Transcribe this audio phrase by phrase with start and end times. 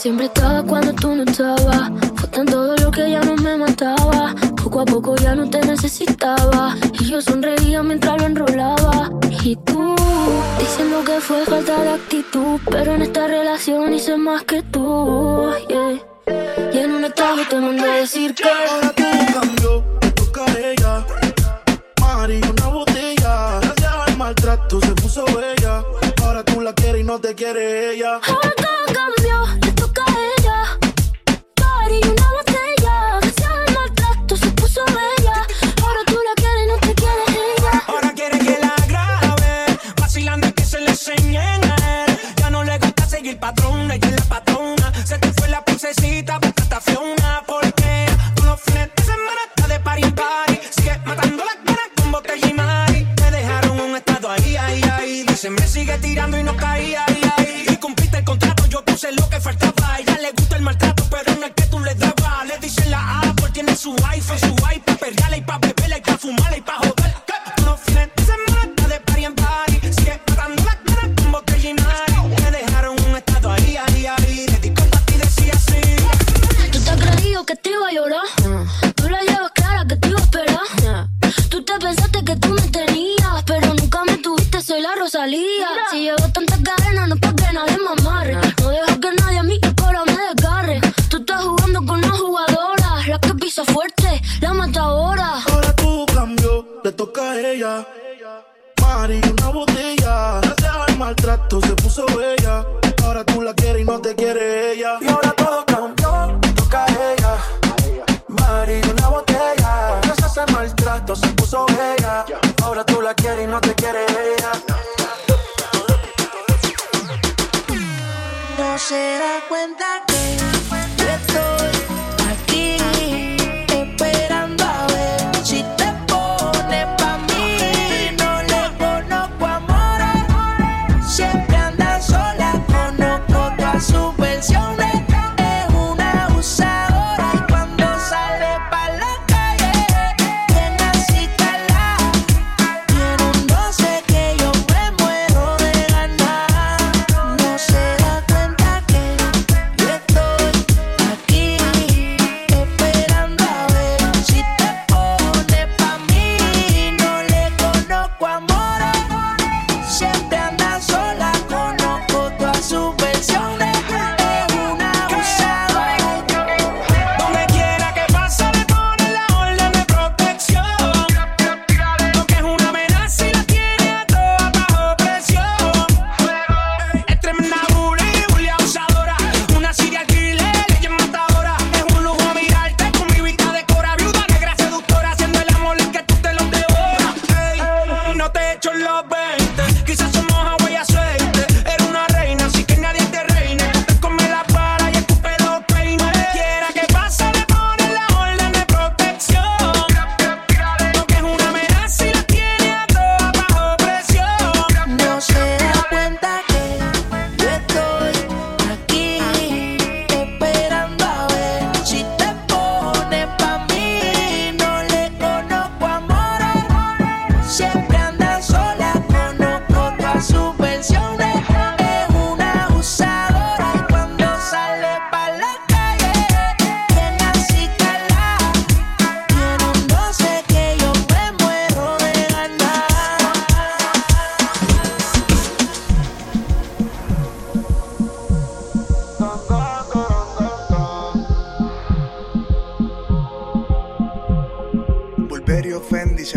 [0.00, 1.90] Siempre estaba cuando tú no estabas.
[2.14, 4.34] Fue tan todo lo que ya no me mataba.
[4.56, 6.74] Poco a poco ya no te necesitaba.
[6.98, 9.10] Y yo sonreía mientras lo enrolaba.
[9.44, 9.94] Y tú,
[10.58, 12.58] diciendo que fue falta de actitud.
[12.70, 15.52] Pero en esta relación hice más que tú.
[16.72, 18.48] Y en un estado te mandé a decir que.
[18.48, 21.06] Ahora todo cambió, me tocaré ya.
[22.00, 23.60] Mari, una botella.
[23.60, 25.84] Gracias al maltrato se puso bella.
[26.24, 28.18] Ahora tú la quieres y no te quiere ella.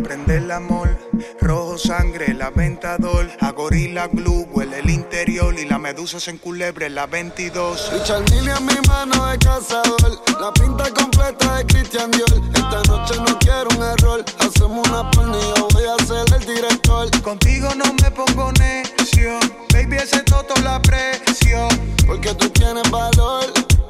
[0.01, 0.97] Prende el amor.
[1.39, 3.29] Rojo sangre, la ventador.
[3.41, 5.53] A gorila glue, huele el interior.
[5.57, 7.91] Y la medusa se enculebre la 22.
[7.93, 10.21] Richard en mi mano de cazador.
[10.39, 12.29] La pinta completa de Christian Dior.
[12.53, 14.25] Esta noche no quiero un error.
[14.39, 17.21] Hacemos una yo voy a ser el director.
[17.21, 19.39] Contigo no me pongo necio.
[19.73, 21.69] Baby, ese toto la presión.
[22.07, 23.45] Porque tú tienes valor.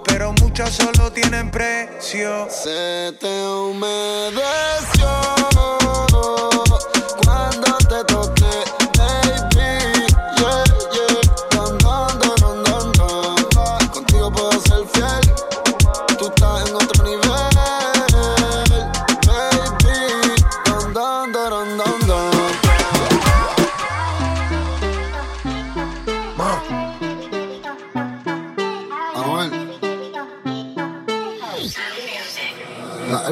[0.06, 2.48] Pero muchas solo tienen precio.
[2.50, 5.08] Se te humedeció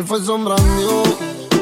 [0.01, 1.03] Es sombra new,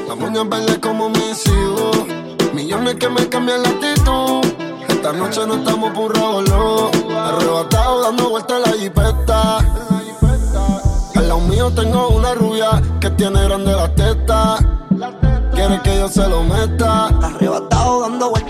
[0.07, 2.07] la moña verde como hijos.
[2.53, 4.41] Millones que me cambian la actitud.
[4.87, 6.89] Esta noche no estamos por rollo.
[7.19, 9.57] Arrebatado dando vueltas en la jipeta.
[11.15, 14.57] Al lado mío tengo una rubia que tiene grande la teta.
[15.53, 17.07] Quiere que yo se lo meta.
[17.07, 18.48] Arrebatado dando vueltas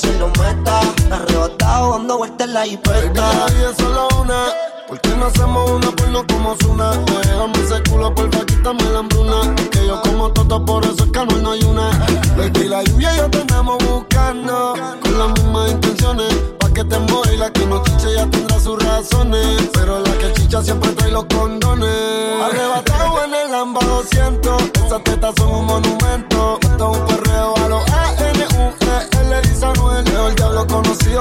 [0.00, 0.80] que se lo meta.
[1.10, 3.46] Arrebatado dando vueltas en la Baby, hipeta.
[3.70, 4.46] es solo una.
[4.88, 6.90] ¿Por qué no hacemos una porno como Zuna?
[7.22, 9.54] Déjame ese culo, porfa, quítame la hambruna.
[9.70, 11.90] Que yo como todo, por eso es que no, no hay una.
[12.36, 14.74] Baby, la lluvia y yo te andamos buscando.
[15.02, 16.34] Con las mismas intenciones.
[16.58, 16.96] Pa' que te
[17.32, 19.68] y la que no chiche ya tendrá sus razones.
[19.72, 22.42] Pero la que chicha siempre trae los condones.
[22.44, 24.62] Arrebatado en el Lamba 200.
[24.86, 26.35] Esas tetas son un monumento.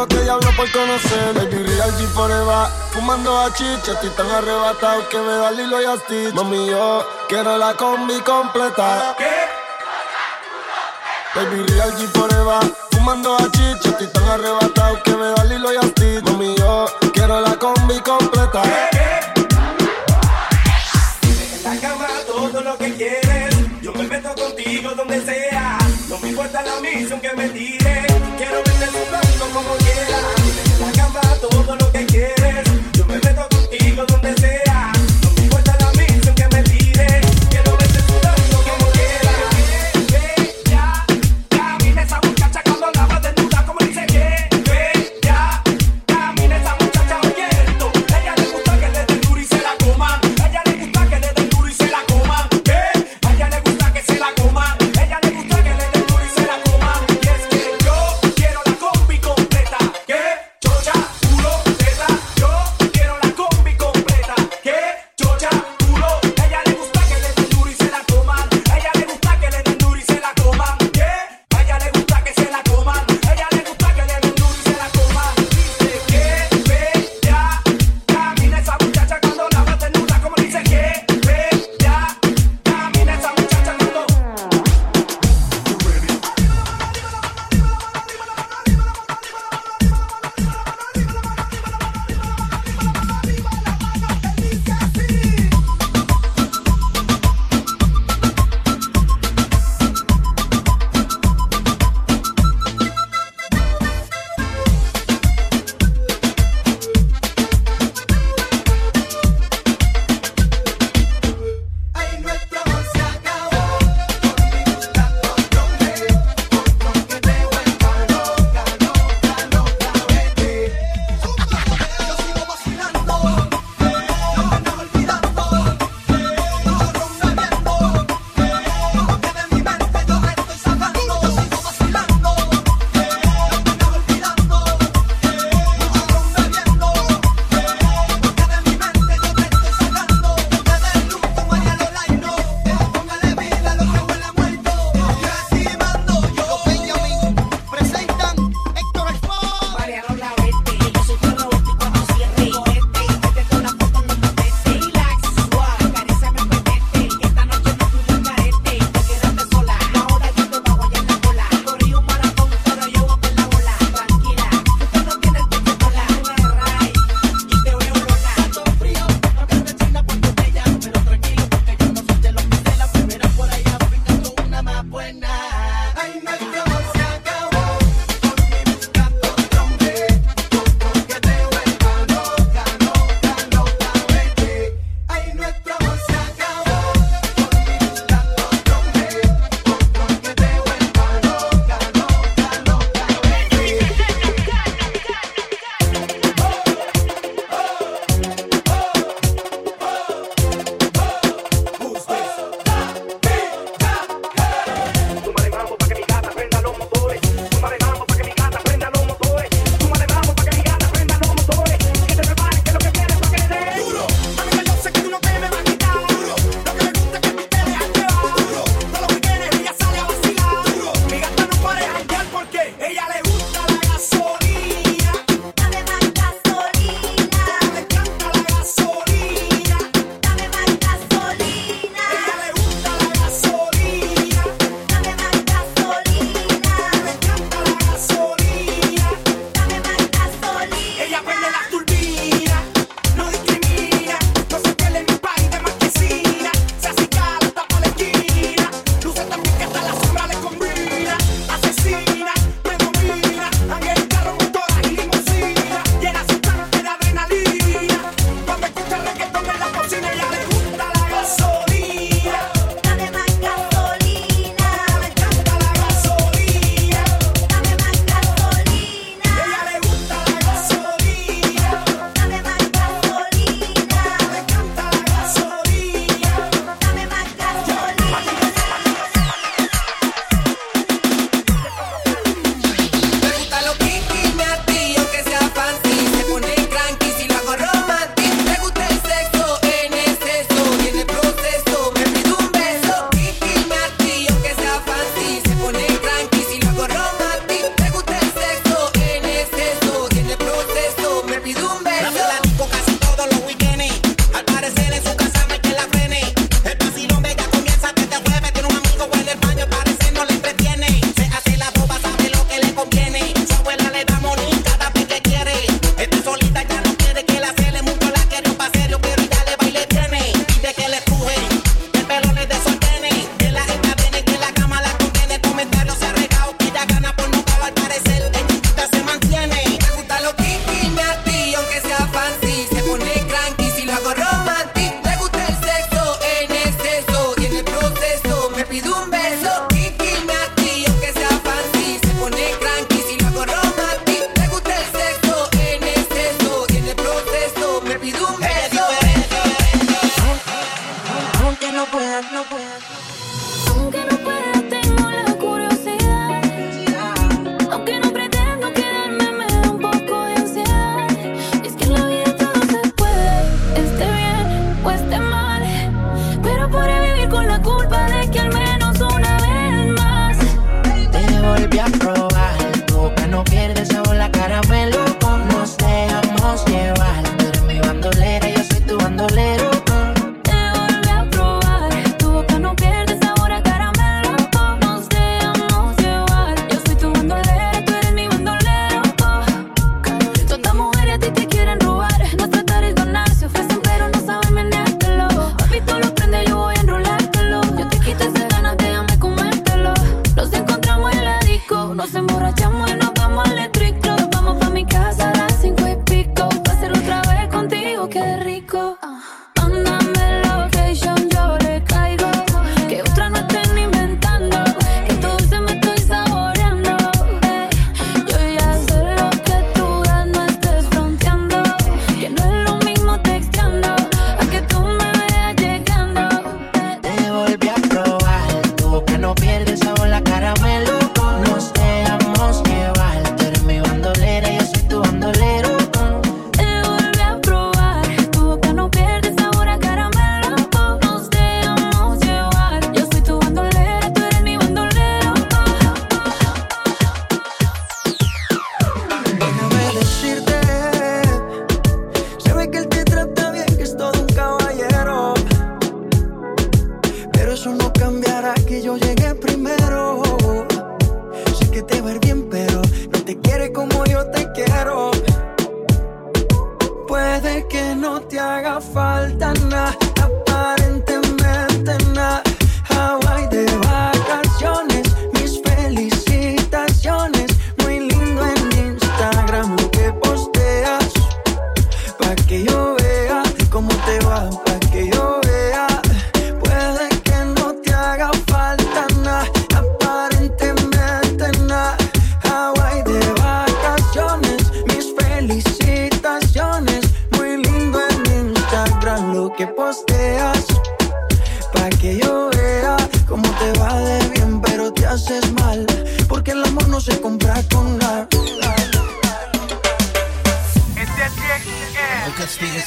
[0.07, 1.34] Que diablo por conocer.
[1.34, 2.68] Baby, real G forever.
[2.92, 6.34] Fumando a chicha, estoy tan arrebatado que me da Lilo y a Stitch.
[6.34, 9.16] Mami, yo quiero la combi completa.
[11.36, 12.75] Baby, real G forever.
[12.92, 16.24] Fumando a chicha, estoy tan arrebatado que me da Lilo y a Stitch.
[16.24, 18.63] Mami, yo quiero la combi completa.
[21.24, 23.56] En la cama todo lo que quieres.
[23.81, 25.78] Yo me meto contigo donde sea.
[26.10, 27.85] No me importa la misión que me tires.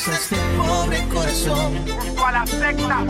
[0.06, 1.84] este pobre corazón.
[1.98, 3.04] Junto a la sexta.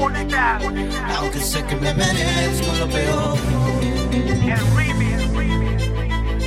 [1.16, 3.38] Aunque sé que me merezco lo peor.
[4.12, 4.78] El.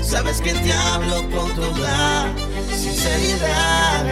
[0.04, 2.28] Sabes que te hablo con toda
[2.70, 4.04] sinceridad.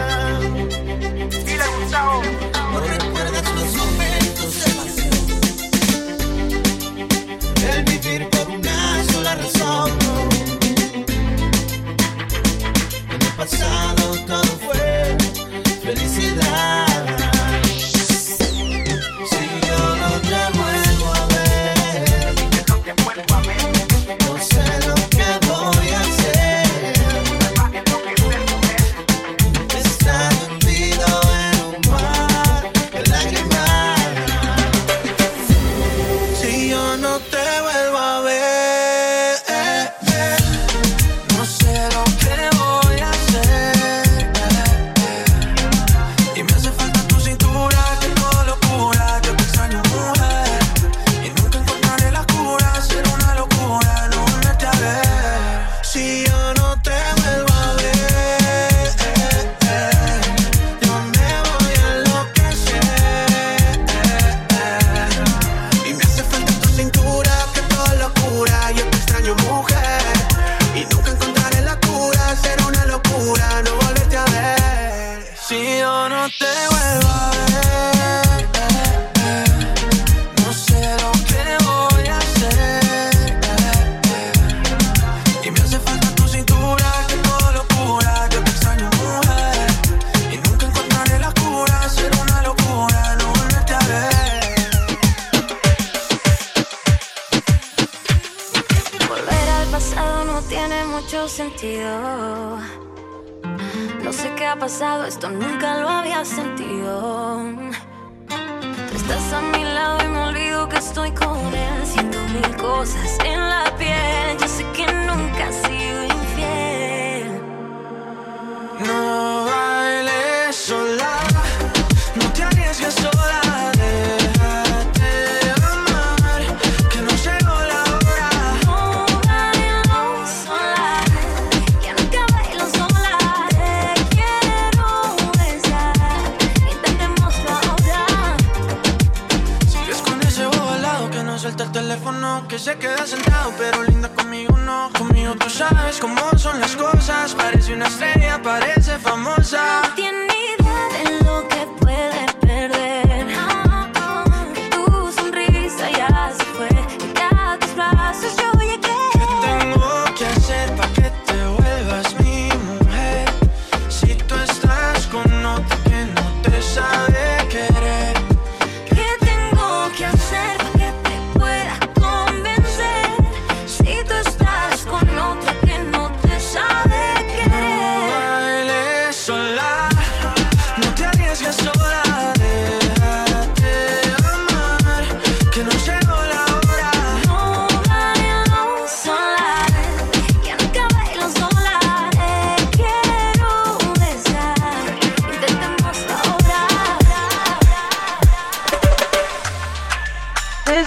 [1.44, 2.22] Dile Gustavo.
[2.72, 5.10] No recuerdas los momentos de pasión.
[7.70, 9.90] El vivir por una sola razón.
[13.10, 13.99] En el pasado.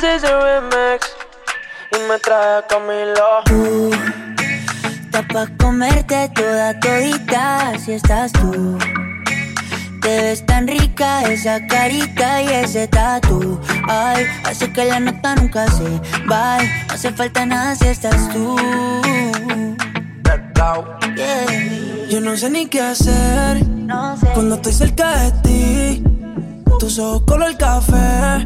[0.03, 1.15] This is a remix
[1.93, 3.41] y me trae a Camilo.
[3.45, 3.89] Tú,
[5.05, 8.77] está pa' comerte toda todita si estás tú.
[10.01, 13.61] Te ves tan rica esa carita y ese tatu.
[13.87, 15.87] Ay, hace que la nota nunca se
[16.29, 16.57] va.
[16.57, 18.57] No hace falta nada si estás tú.
[21.15, 22.07] Yeah.
[22.09, 24.27] Yo no sé ni qué hacer No sé.
[24.33, 26.03] cuando estoy cerca de ti.
[26.77, 28.45] Tus ojos color café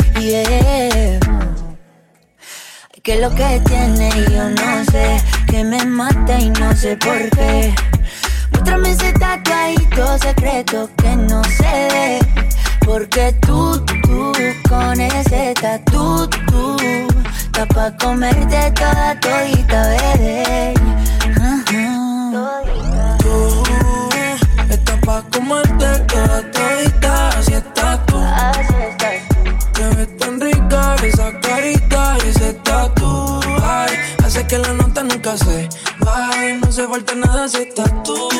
[0.21, 1.19] Yeah.
[3.01, 7.73] Que lo que tiene yo no sé, que me mata y no sé por qué.
[8.51, 12.19] Muéstrame ese tatuadito secreto que no se ve.
[12.85, 14.31] Porque tú, tú,
[14.69, 16.77] con ese tatu, tú,
[17.45, 20.60] está pa' comerte toda todita, bebé.
[36.81, 38.30] Hace falta nada si estás tú.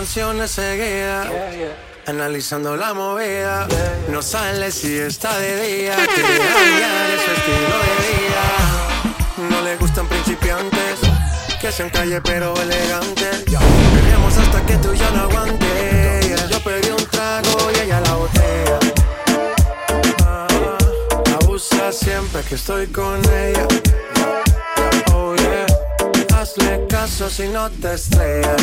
[0.00, 1.28] Canciones seguidas,
[2.06, 3.68] analizando la movida,
[4.08, 9.50] no sale si está de día, quiere cambiar su estilo de vida.
[9.50, 11.00] No le gustan principiantes,
[11.60, 13.44] que sean calle pero elegantes.
[13.44, 16.48] Peleamos hasta que tú ya no aguantes.
[16.48, 18.78] Yo pedí un trago y ella la botella.
[20.24, 20.46] Ah,
[21.42, 23.68] abusa siempre que estoy con ella.
[25.12, 25.66] Oh yeah,
[26.38, 28.62] hazle caso si no te estrellas.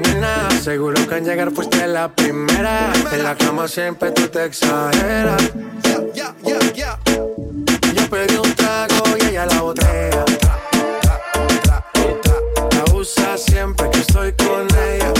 [0.61, 2.93] Seguro que al llegar fuiste la primera.
[3.11, 5.41] En la cama siempre tú te exageras.
[6.13, 10.23] Yo pedí un trago y ella la botella.
[11.65, 15.11] La usa siempre que estoy con ella.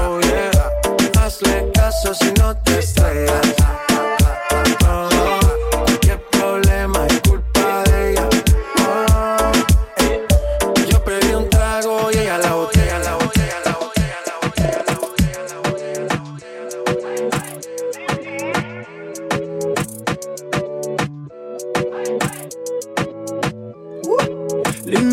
[0.00, 0.50] Oh yeah,
[2.00, 3.54] beso si no te estrellas.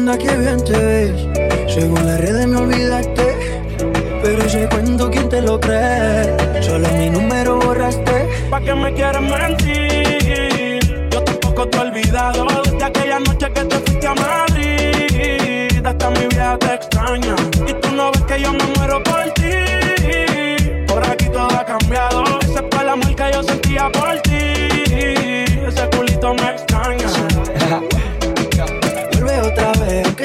[0.08, 1.74] Linda, que bien te ves.
[1.74, 3.76] Según las redes me olvidaste.
[4.24, 6.62] Pero ese cuento, ¿quién te lo cree?
[6.62, 8.30] Solo mi número borraste.
[8.50, 11.10] ¿Pa' qué me quieres mentir?
[11.10, 12.46] Yo tampoco te he olvidado
[12.78, 15.86] de aquella noche que te fuiste a Madrid.
[15.86, 17.36] Hasta mi vieja te extraña.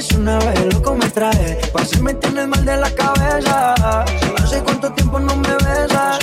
[0.02, 1.58] Vez, aunque es una vez, loco me trae.
[1.72, 3.74] Pase me tienes mal de la cabeza.
[4.42, 6.18] Hace cuánto tiempo no me besas.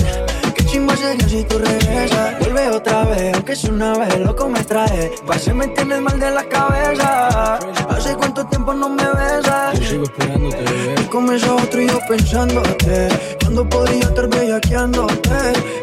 [0.55, 2.39] Qué chimba sería si tú regresas.
[2.39, 5.11] Vuelve otra vez, aunque es una vez, loco me trae.
[5.25, 7.59] Pase me tienes mal de la cabeza.
[7.89, 9.79] Hace cuánto tiempo no me besas.
[9.79, 10.95] Yo sigo esperándote, bebé.
[11.01, 13.09] Y comenzó otro y yo pensándote
[13.41, 15.29] Cuando podría estar bellaqueándote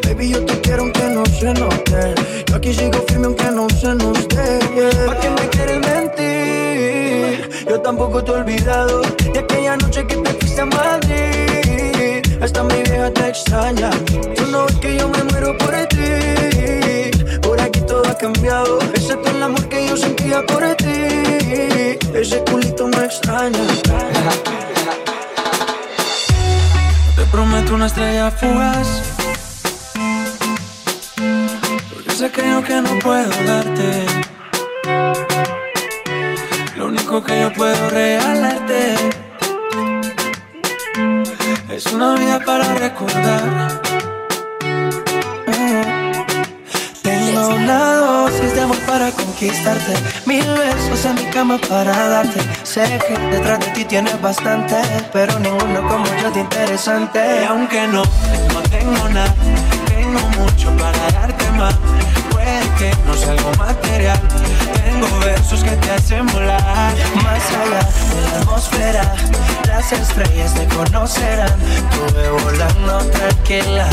[0.07, 2.15] Baby, yo te quiero aunque no se note
[2.47, 5.05] Yo aquí sigo firme aunque no se nos dé yeah.
[5.05, 6.26] ¿Pa' qué me quieres mentir?
[7.69, 9.01] Yo tampoco te he olvidado
[9.33, 12.21] De aquella noche que te fuiste a Madrid.
[12.41, 13.89] Hasta mi vieja te extraña.
[14.35, 17.11] Tú no ves que yo me muero por ti.
[17.41, 21.97] Por aquí todo ha cambiado Excepto el amor que yo sentía por ti.
[22.13, 23.59] Ese culito me extraña.
[27.15, 28.87] Te prometo una estrella fugaz.
[31.93, 34.36] Porque sé que que no puedo darte.
[37.25, 38.95] Que yo puedo regalarte
[41.69, 43.81] es una vida para recordar.
[47.01, 49.93] Tengo una dosis de amor para conquistarte.
[50.27, 52.39] Mil besos en mi cama para darte.
[52.63, 54.75] Sé que detrás de ti tienes bastante,
[55.11, 57.19] pero ninguno como yo de interesante.
[57.41, 59.33] Y aunque no, no tengo nada,
[59.87, 61.75] tengo mucho para darte más.
[62.29, 64.21] Puede que no sea algo material.
[64.99, 69.13] Tengo versos que te hacen volar más allá de la atmósfera.
[69.67, 71.55] Las estrellas te conocerán.
[71.91, 73.87] Tuve volando tranquila.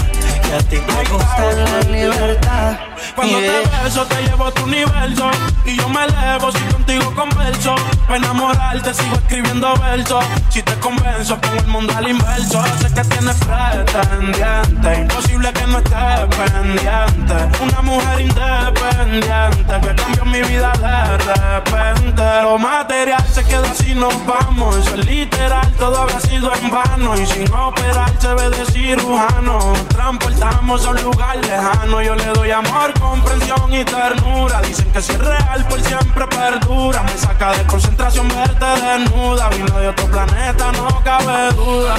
[0.44, 2.76] Que a ti te gusta la libertad.
[3.14, 3.62] Cuando Yeah.
[3.62, 5.30] te beso te llevo a tu universo.
[5.64, 7.74] Y yo me elevo si contigo converso.
[8.06, 10.24] Para enamorarte sigo escribiendo versos.
[10.50, 12.62] Si te convenzo pongo el mundo al inverso.
[12.80, 15.00] Sé que tienes pretendiente.
[15.00, 17.34] Imposible que no estés pendiente.
[17.62, 22.22] Una mujer independiente Que cambió mi vida de repente.
[22.42, 24.76] Lo material se queda si nos vamos.
[24.76, 27.14] Eso es literal, todo habrá sido en vano.
[27.20, 29.72] Y sin operar se ve de cirujano.
[29.88, 32.02] Transportamos a un lugar lejano.
[32.02, 34.60] Yo le doy amor, comprensión y ternura.
[34.62, 37.02] Dicen que si es real por siempre perdura.
[37.02, 39.48] Me saca de concentración verte desnuda.
[39.50, 41.94] Vino de otro planeta, no cabe duda.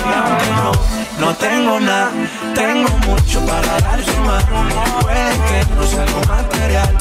[0.46, 2.12] Y no, no tengo nada,
[2.54, 4.44] tengo mucho para darte más.
[5.02, 6.98] Puede que no sea algo material,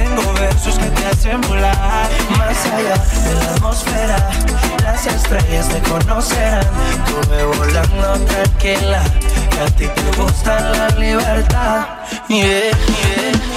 [0.00, 2.08] tengo versos que te hacen volar
[2.38, 4.30] más allá de la atmósfera.
[4.82, 6.66] Las estrellas te conocerán,
[7.06, 9.02] tuve volando tranquila.
[9.50, 11.86] Que a ti te gusta la libertad.
[12.28, 13.49] Yeah, yeah,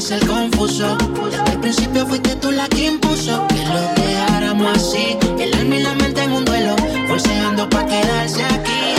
[0.00, 0.96] que ser confuso.
[1.30, 5.16] Desde el principio fuiste tú la que impuso que lo dejáramos así.
[5.38, 6.74] El alma y la mente en un duelo,
[7.08, 8.94] forceando pa' quedarse aquí.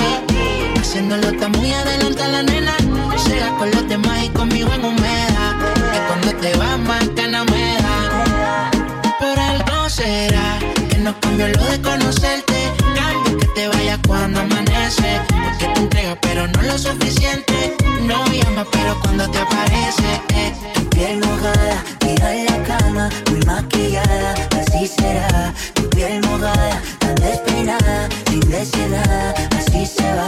[0.80, 2.76] Haciéndolo tan muy adelante la nena.
[3.18, 5.54] Sea con los demás y conmigo en humedad.
[5.92, 7.06] Que cuando te vas más
[7.52, 8.72] me da.
[9.20, 10.60] Por algo será
[10.90, 12.60] que no cambió lo de conocerte.
[12.96, 15.22] Cambio que te vayas cuando amanece.
[15.28, 17.76] Porque te entregas, pero no lo suficiente.
[18.04, 20.22] No llama, pero cuando te aparece.
[20.36, 20.81] eh.
[21.02, 28.08] Piel mojada, tira en la cama Muy maquillada, así será Tu piel mojada, tan despeinada
[28.30, 30.28] Sin decir nada, así se va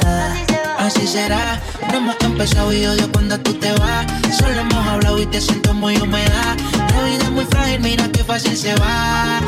[0.79, 4.05] Así será, no hemos empezado y odio cuando tú te vas.
[4.35, 6.57] Solo hemos hablado y te siento muy húmeda.
[6.93, 9.39] La vida es muy frágil, mira qué fácil se va.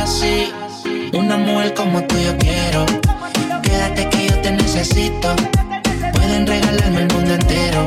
[0.00, 0.50] Así,
[1.12, 2.86] una mujer como tú yo quiero.
[3.62, 5.34] Quédate que yo te necesito.
[6.14, 7.84] Pueden regalarme el mundo entero.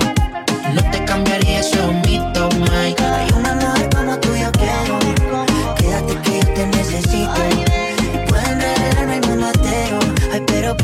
[0.76, 2.45] No te cambiaría, eso es un mito,
[2.78, 2.96] Hay
[3.38, 5.00] una mujer como tú yo quiero
[5.78, 10.00] Quédate que yo te necesito Y pueden regalarme el mundo entero
[10.34, 10.76] Ay, pero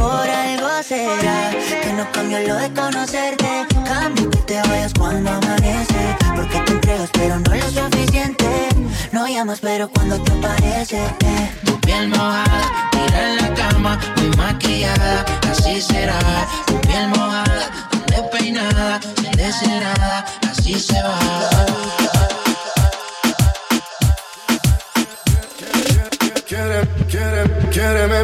[2.62, 3.68] de conocerte.
[3.86, 6.18] Cambio que te vayas cuando amanece.
[6.36, 8.70] Porque te entregas, pero no lo suficiente.
[9.12, 10.98] No llamas, pero cuando te aparece.
[10.98, 11.52] eh.
[11.66, 16.20] Tu piel mojada, tira en la cama, muy maquillada, así será.
[16.68, 17.70] Tu piel mojada,
[18.08, 19.00] despeinada,
[19.38, 21.81] nada, así se va.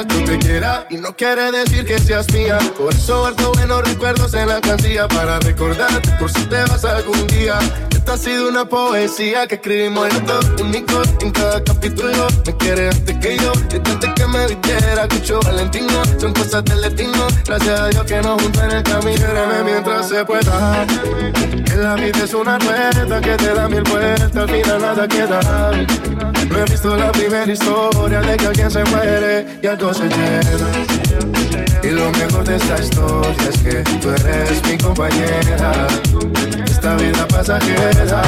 [0.00, 2.58] mientras tú te quieras y no quiere decir que seas mía.
[2.76, 7.26] Por eso guardo buenos recuerdos en la cancilla para recordarte por si te vas algún
[7.26, 7.58] día.
[7.90, 12.26] Esta ha sido una poesía que escribimos en dos únicos en cada capítulo.
[12.46, 16.02] Me quieres antes que yo, y antes que me vistiera, Cucho Valentino.
[16.18, 19.16] Son cosas del destino, gracias a Dios que nos juntan en el camino.
[19.16, 20.86] Quiéreme mientras se pueda.
[21.64, 25.40] Que la vida es una rueda que te da mil vueltas, al final nada queda.
[26.50, 30.70] No he visto la primera historia de que alguien se muere y algo se lleva.
[31.82, 35.88] Y lo mejor de esta historia es que tú eres mi compañera.
[36.64, 38.22] Esta vida pasajera.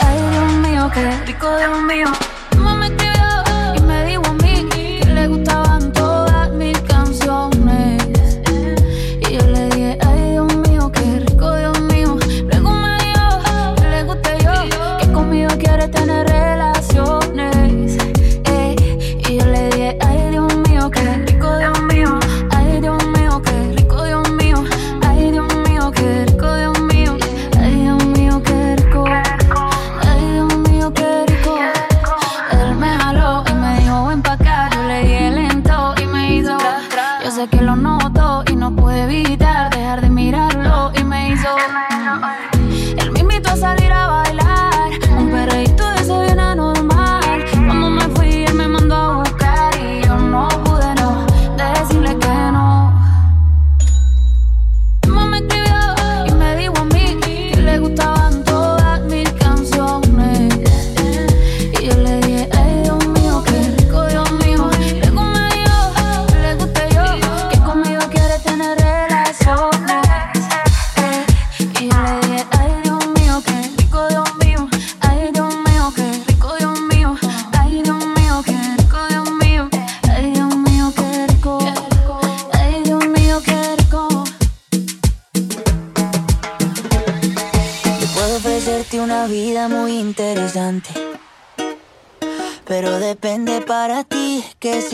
[0.00, 2.06] Ay, Dios mío, qué rico, Dios mío.
[2.56, 5.61] Mamá me escribió y me dijo a mí que le gustaban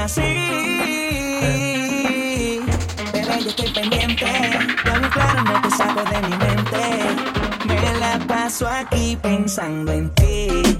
[0.00, 0.20] así.
[3.12, 4.24] Bebé, yo estoy pendiente.
[4.84, 6.80] Ya me claro, no te saco de mi mente.
[7.66, 10.79] Me la paso aquí pensando en ti.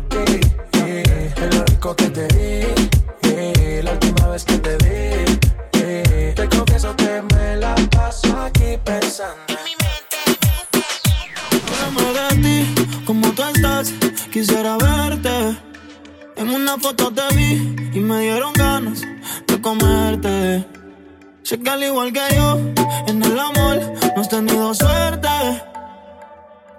[21.81, 22.59] al igual que yo.
[23.07, 23.79] En el amor
[24.15, 25.29] no has tenido suerte,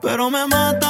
[0.00, 0.81] pero me mata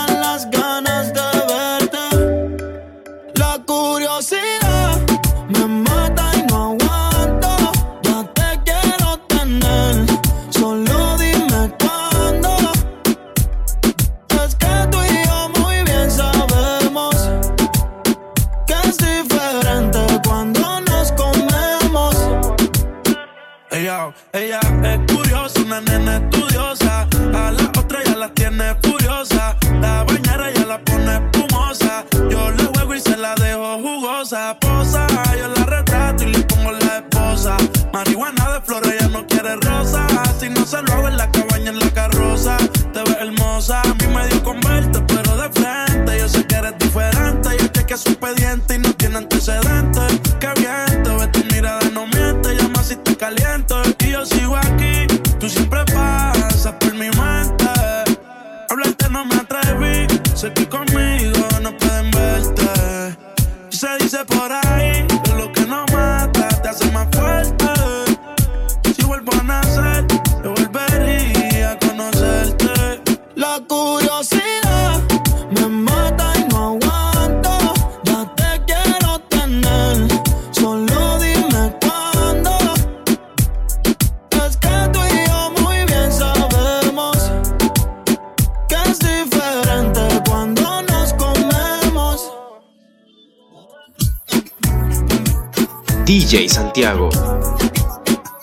[96.32, 97.10] DJ Santiago.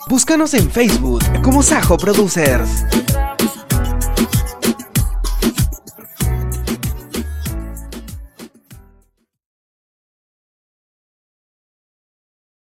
[0.08, 2.86] Búscanos en Facebook como Sajo Producers.